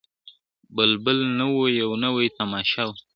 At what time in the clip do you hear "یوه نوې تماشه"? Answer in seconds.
1.81-2.83